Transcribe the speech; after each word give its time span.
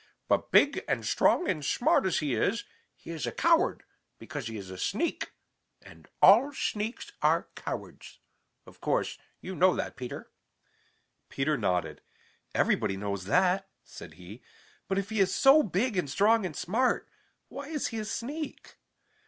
But 0.27 0.49
big 0.51 0.83
and 0.87 1.05
strong 1.05 1.47
and 1.47 1.63
smart 1.63 2.07
as 2.07 2.21
he 2.21 2.33
is, 2.33 2.63
he 2.95 3.11
is 3.11 3.27
a 3.27 3.31
coward 3.31 3.83
because 4.17 4.47
he 4.47 4.57
is 4.57 4.71
a 4.71 4.77
sneak, 4.79 5.33
and 5.79 6.07
all 6.23 6.51
sneaks 6.53 7.11
are 7.21 7.49
cowards. 7.53 8.17
Of 8.65 8.81
course, 8.81 9.19
you 9.41 9.55
know 9.55 9.75
that, 9.75 9.95
Peter." 9.95 10.31
Peter 11.29 11.55
nodded. 11.55 12.01
"Everybody 12.55 12.97
knows 12.97 13.25
that," 13.25 13.69
said 13.83 14.15
he. 14.15 14.41
"But 14.87 14.97
if 14.97 15.11
he 15.11 15.19
is 15.19 15.35
so 15.35 15.61
big 15.61 15.95
and 15.97 16.09
strong 16.09 16.47
and 16.47 16.55
smart, 16.55 17.07
why 17.47 17.67
is 17.67 17.89
he 17.89 17.99
a 17.99 18.05
sneak?" 18.05 18.77